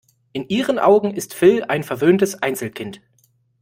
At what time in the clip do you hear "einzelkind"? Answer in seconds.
2.41-3.01